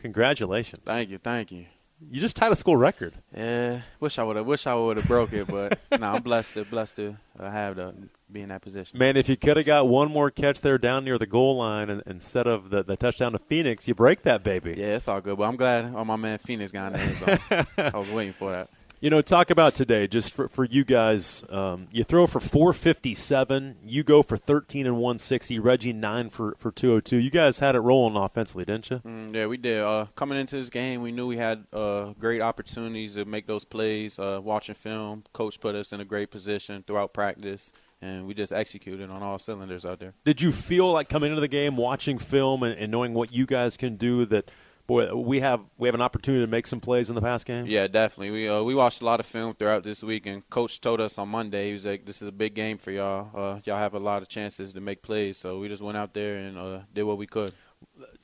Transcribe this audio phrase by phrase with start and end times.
[0.00, 0.82] Congratulations.
[0.84, 1.66] Thank you, thank you.
[2.10, 3.12] You just tied a school record.
[3.36, 4.46] Yeah, wish I would have.
[4.46, 7.74] Wish I would have broke it, but no, I'm blessed to blessed to uh, have
[7.74, 7.92] the
[8.30, 8.98] be in that position.
[8.98, 11.90] Man, if you could have got one more catch there down near the goal line
[11.90, 14.74] and, instead of the, the touchdown to Phoenix, you break that baby.
[14.76, 15.38] Yeah, it's all good.
[15.38, 17.66] But I'm glad oh, my man Phoenix got in the end zone.
[17.94, 18.70] I was waiting for that.
[19.00, 21.44] You know, talk about today, just for, for you guys.
[21.50, 23.76] Um, you throw for 457.
[23.84, 25.60] You go for 13 and 160.
[25.60, 27.16] Reggie, 9 for, for 202.
[27.18, 28.98] You guys had it rolling offensively, didn't you?
[28.98, 29.84] Mm, yeah, we did.
[29.84, 33.64] Uh, coming into this game, we knew we had uh, great opportunities to make those
[33.64, 34.18] plays.
[34.18, 37.70] Uh, watching film, coach put us in a great position throughout practice
[38.00, 40.14] and we just executed on all cylinders out there.
[40.24, 43.44] Did you feel like coming into the game, watching film, and, and knowing what you
[43.44, 44.50] guys can do that?
[44.88, 47.66] Boy, we have we have an opportunity to make some plays in the past game.
[47.66, 48.30] Yeah, definitely.
[48.30, 51.18] We uh, we watched a lot of film throughout this week, and Coach told us
[51.18, 53.28] on Monday he was like, "This is a big game for y'all.
[53.34, 56.14] Uh, y'all have a lot of chances to make plays." So we just went out
[56.14, 57.52] there and uh, did what we could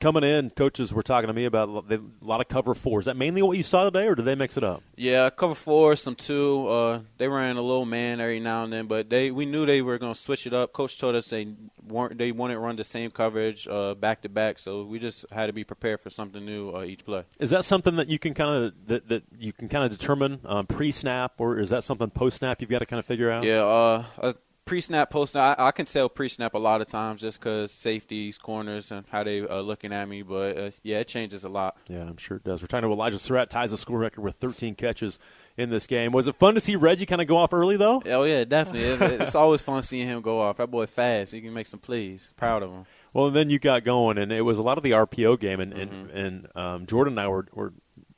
[0.00, 3.00] coming in, coaches were talking to me about a lot of cover four.
[3.00, 4.82] Is that mainly what you saw today, or did they mix it up?
[4.96, 6.66] Yeah, cover four, some two.
[6.68, 9.82] Uh, they ran a little man every now and then, but they we knew they
[9.82, 10.72] were going to switch it up.
[10.72, 11.48] Coach told us they
[11.86, 15.24] weren't they wanted to run the same coverage uh, back to back, so we just
[15.32, 17.24] had to be prepared for something new uh, each play.
[17.38, 20.40] Is that something that you can kind of that, that you can kind of determine
[20.44, 23.30] um, pre snap, or is that something post snap you've got to kind of figure
[23.30, 23.44] out?
[23.44, 24.32] Yeah, uh,
[24.68, 28.92] pre-snap, post-snap, I, I, can tell pre-snap a lot of times just because safeties, corners,
[28.92, 30.22] and how they are looking at me.
[30.22, 31.76] But uh, yeah, it changes a lot.
[31.88, 32.62] Yeah, I'm sure it does.
[32.62, 35.18] We're talking to Elijah Sarratt, ties the school record with 13 catches
[35.56, 36.12] in this game.
[36.12, 38.02] Was it fun to see Reggie kind of go off early though?
[38.06, 38.82] Oh yeah, definitely.
[38.82, 40.58] it, it's always fun seeing him go off.
[40.58, 41.32] That boy fast.
[41.32, 42.34] He can make some plays.
[42.36, 42.86] Proud of him.
[43.12, 45.60] Well, and then you got going, and it was a lot of the RPO game,
[45.60, 46.10] and mm-hmm.
[46.10, 47.72] and, and um, Jordan and I were, were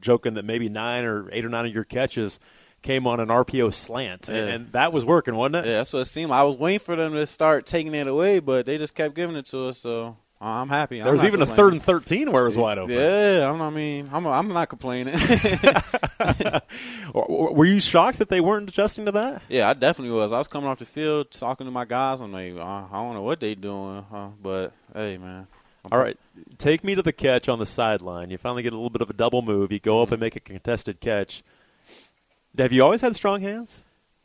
[0.00, 2.40] joking that maybe nine or eight or nine of your catches–
[2.82, 4.46] came on an RPO slant, yeah.
[4.46, 5.66] and that was working, wasn't it?
[5.66, 6.30] Yeah, that's what it seemed.
[6.30, 6.40] like.
[6.40, 9.36] I was waiting for them to start taking it away, but they just kept giving
[9.36, 9.78] it to us.
[9.78, 10.98] So I'm happy.
[10.98, 12.92] There I'm was even a third and thirteen where it was wide open.
[12.92, 15.14] Yeah, I'm, I mean, I'm, I'm not complaining.
[17.14, 19.42] Were you shocked that they weren't adjusting to that?
[19.48, 20.32] Yeah, I definitely was.
[20.32, 22.20] I was coming off the field talking to my guys.
[22.20, 24.30] I'm like, I don't know what they doing, huh?
[24.42, 25.46] but hey, man.
[25.90, 26.16] All right,
[26.58, 28.30] take me to the catch on the sideline.
[28.30, 29.72] You finally get a little bit of a double move.
[29.72, 30.14] You go up mm-hmm.
[30.14, 31.42] and make a contested catch.
[32.58, 33.80] Have you always had strong hands?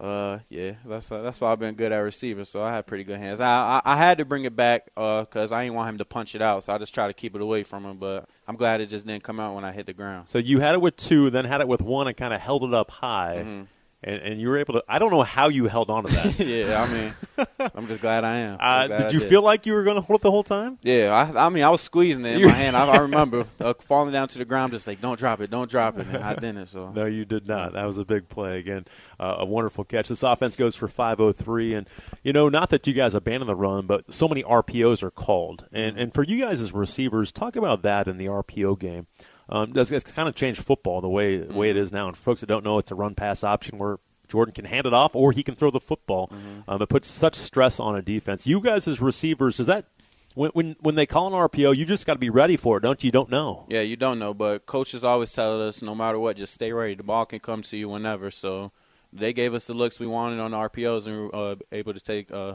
[0.00, 2.44] Uh, yeah, that's uh, that's why I've been good at receiver.
[2.44, 3.40] So I had pretty good hands.
[3.40, 6.04] I I, I had to bring it back because uh, I didn't want him to
[6.04, 6.64] punch it out.
[6.64, 7.98] So I just tried to keep it away from him.
[7.98, 10.28] But I'm glad it just didn't come out when I hit the ground.
[10.28, 12.64] So you had it with two, then had it with one, and kind of held
[12.64, 13.42] it up high.
[13.44, 13.62] Mm-hmm
[14.04, 14.84] and, and you were able to.
[14.88, 16.38] I don't know how you held on to that.
[16.46, 18.52] yeah, I mean, I'm just glad I am.
[18.62, 19.28] Uh, glad did you did.
[19.28, 20.78] feel like you were going to hold it the whole time?
[20.82, 22.76] Yeah, I, I mean, I was squeezing it in my hand.
[22.76, 25.70] I, I remember uh, falling down to the ground, just like, "Don't drop it, don't
[25.70, 26.66] drop it." And I didn't.
[26.66, 27.72] So no, you did not.
[27.72, 28.86] That was a big play again.
[29.18, 30.08] Uh, a wonderful catch.
[30.08, 31.88] This offense goes for 503, and
[32.22, 35.66] you know, not that you guys abandon the run, but so many RPOs are called,
[35.72, 39.06] and and for you guys as receivers, talk about that in the RPO game.
[39.48, 42.08] Um, it's, it's kind of changed football the way the way it is now.
[42.08, 43.98] And folks that don't know, it's a run pass option where
[44.28, 46.28] Jordan can hand it off or he can throw the football.
[46.28, 46.70] Mm-hmm.
[46.70, 48.46] Um, it puts such stress on a defense.
[48.46, 49.86] You guys as receivers, is that
[50.34, 52.80] when when, when they call an RPO, you just got to be ready for it,
[52.80, 53.08] don't you?
[53.08, 53.66] You don't know.
[53.68, 56.94] Yeah, you don't know, but coaches always tell us no matter what, just stay ready.
[56.94, 58.30] The ball can come to you whenever.
[58.30, 58.72] So
[59.12, 61.92] they gave us the looks we wanted on the RPOs and we were uh, able
[61.92, 62.54] to take uh,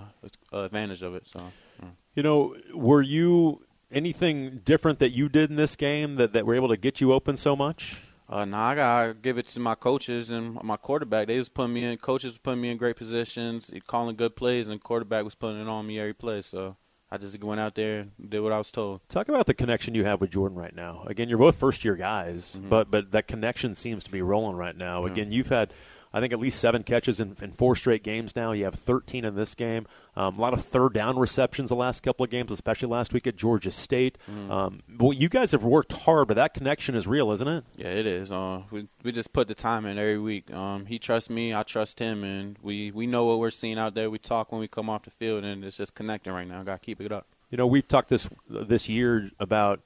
[0.51, 1.27] advantage of it.
[1.29, 1.41] So,
[1.81, 1.89] yeah.
[2.15, 6.55] you know, were you anything different that you did in this game that, that were
[6.55, 8.01] able to get you open so much?
[8.29, 11.27] Uh, nah, I gotta give it to my coaches and my quarterback.
[11.27, 11.97] They was putting me in.
[11.97, 15.67] Coaches was putting me in great positions, calling good plays, and quarterback was putting it
[15.69, 16.41] on me every play.
[16.41, 16.75] So
[17.09, 18.99] I just went out there and did what I was told.
[19.07, 21.03] Talk about the connection you have with Jordan right now.
[21.07, 22.67] Again, you're both first year guys, mm-hmm.
[22.67, 25.03] but but that connection seems to be rolling right now.
[25.03, 25.73] Again, you've had
[26.13, 28.51] I think at least seven catches in, in four straight games now.
[28.51, 29.85] You have 13 in this game.
[30.15, 33.27] Um, a lot of third down receptions the last couple of games, especially last week
[33.27, 34.17] at Georgia State.
[34.29, 34.49] Mm.
[34.49, 37.63] Um, well, you guys have worked hard, but that connection is real, isn't it?
[37.75, 38.31] Yeah, it is.
[38.31, 40.51] Uh, we we just put the time in every week.
[40.53, 43.95] Um, he trusts me, I trust him, and we we know what we're seeing out
[43.95, 44.09] there.
[44.09, 46.63] We talk when we come off the field, and it's just connecting right now.
[46.63, 47.27] Got to keep it up.
[47.49, 49.81] You know, we've talked this this year about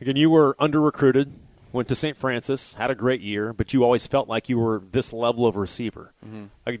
[0.00, 0.16] again.
[0.16, 1.32] You were under recruited
[1.72, 2.16] went to St.
[2.16, 5.56] Francis, had a great year, but you always felt like you were this level of
[5.56, 6.12] receiver.
[6.24, 6.74] Mm-hmm.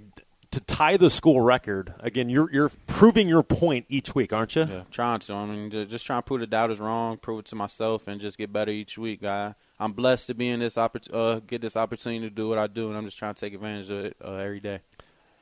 [0.50, 4.64] to tie the school record, again, you're you're proving your point each week, aren't you?
[4.68, 5.34] Yeah, trying to.
[5.34, 8.20] I mean, just, just trying to prove the doubters wrong, prove it to myself, and
[8.20, 9.24] just get better each week.
[9.24, 12.58] I, I'm blessed to be in this oppor- uh, get this opportunity to do what
[12.58, 14.80] I do, and I'm just trying to take advantage of it uh, every day.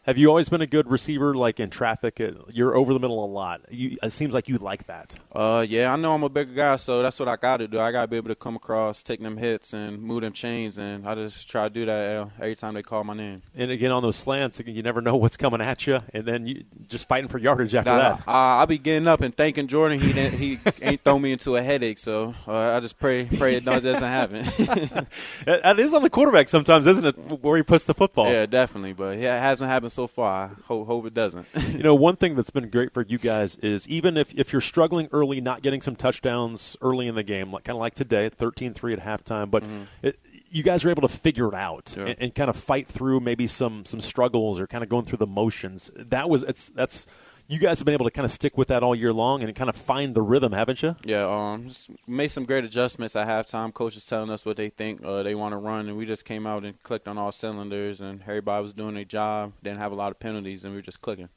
[0.06, 2.20] Have you always been a good receiver, like in traffic?
[2.20, 3.62] Uh, You're over the middle a lot.
[3.70, 5.16] You, it seems like you like that.
[5.32, 7.80] Uh, yeah, I know I'm a bigger guy, so that's what I got to do.
[7.80, 10.78] I got to be able to come across, take them hits, and move them chains,
[10.78, 13.42] and I just try to do that uh, every time they call my name.
[13.56, 16.62] And again, on those slants, you never know what's coming at you, and then you
[16.88, 18.22] just fighting for yardage after that.
[18.28, 19.98] I, I be getting up and thanking Jordan.
[19.98, 23.56] He didn't, he ain't throw me into a headache, so uh, I just pray pray
[23.56, 24.44] it doesn't happen.
[25.46, 27.16] That- that is on the quarterback sometimes, isn't it?
[27.42, 28.30] Where he puts the football.
[28.30, 30.56] yeah, definitely, but yeah, it hasn't happened so far.
[30.56, 31.46] I hope, it doesn't.
[31.76, 34.62] You know, one thing that's been great for you guys is even if, if you're
[34.62, 38.30] struggling early, not getting some touchdowns early in the game, like kind of like today,
[38.30, 39.82] 13-3 at halftime, but mm-hmm.
[40.02, 40.18] it,
[40.50, 42.06] you guys are able to figure it out Yeah.
[42.06, 45.18] and, and kind of fight through maybe some some struggles or kind of going through
[45.18, 45.90] the motions.
[45.96, 47.06] That was it's that's
[47.48, 49.54] you guys have been able to kind of stick with that all year long and
[49.54, 50.96] kind of find the rhythm, haven't you?
[51.04, 51.70] Yeah, um,
[52.06, 53.72] made some great adjustments at halftime.
[53.72, 56.46] Coaches telling us what they think uh, they want to run, and we just came
[56.46, 59.52] out and clicked on all cylinders, and everybody was doing their job.
[59.62, 61.28] Didn't have a lot of penalties, and we were just clicking.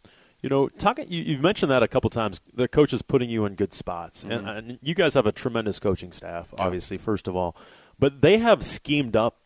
[0.41, 1.06] You know, talking.
[1.09, 2.39] You, you've mentioned that a couple times.
[2.53, 5.79] The coach is putting you in good spots, and, and you guys have a tremendous
[5.79, 6.53] coaching staff.
[6.57, 7.56] Obviously, first of all,
[8.00, 9.38] but they have schemed up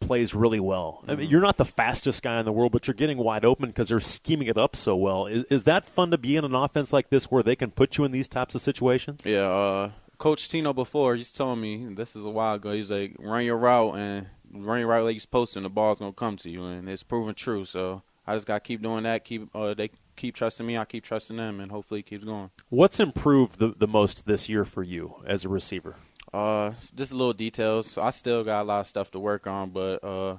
[0.00, 1.02] plays really well.
[1.06, 3.68] I mean, you're not the fastest guy in the world, but you're getting wide open
[3.68, 5.26] because they're scheming it up so well.
[5.26, 7.98] Is, is that fun to be in an offense like this where they can put
[7.98, 9.20] you in these types of situations?
[9.24, 12.72] Yeah, uh, Coach Tino before he's telling me this is a while ago.
[12.72, 15.70] He's like, run your route and run your route like you're supposed to, and the
[15.70, 17.64] ball's gonna come to you, and it's proven true.
[17.64, 19.24] So I just gotta keep doing that.
[19.24, 20.76] Keep uh, they keep trusting me.
[20.76, 22.50] I keep trusting them, and hopefully it keeps going.
[22.68, 25.96] What's improved the, the most this year for you as a receiver?
[26.38, 27.98] Uh, just a little details.
[27.98, 30.36] I still got a lot of stuff to work on, but uh,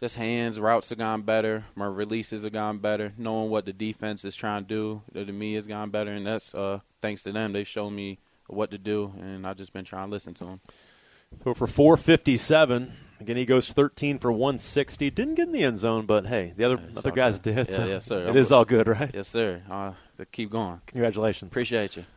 [0.00, 1.66] just hands, routes have gone better.
[1.74, 3.12] My releases have gone better.
[3.18, 6.54] Knowing what the defense is trying to do to me has gone better, and that's
[6.54, 7.52] uh, thanks to them.
[7.52, 10.60] They showed me what to do, and I've just been trying to listen to them.
[11.42, 15.10] So for 457, again, he goes 13 for 160.
[15.10, 17.66] Didn't get in the end zone, but hey, the other it's other guys good.
[17.66, 17.68] did.
[17.70, 18.24] Yeah, so yes, sir.
[18.26, 19.10] It I'm is a- all good, right?
[19.12, 19.62] Yes, sir.
[19.70, 20.80] Uh, to keep going.
[20.86, 21.50] Congratulations.
[21.52, 22.04] Appreciate you.